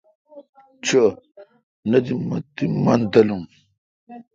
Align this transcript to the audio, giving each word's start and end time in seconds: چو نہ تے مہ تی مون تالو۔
چو 0.85 1.03
نہ 1.89 1.97
تے 2.05 2.13
مہ 2.27 2.37
تی 2.55 2.65
مون 2.83 3.01
تالو۔ 3.11 3.37